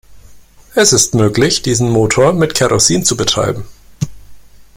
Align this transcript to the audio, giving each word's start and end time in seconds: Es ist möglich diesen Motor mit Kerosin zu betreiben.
Es 0.73 0.93
ist 0.93 1.13
möglich 1.13 1.61
diesen 1.61 1.91
Motor 1.91 2.33
mit 2.33 2.55
Kerosin 2.55 3.05
zu 3.05 3.15
betreiben. 3.15 3.65